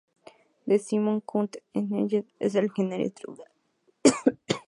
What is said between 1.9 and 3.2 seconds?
Engineers es el ingeniero